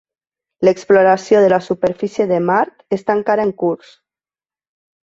[0.67, 3.97] L'exploració de la superfície de Mart està encara en curs.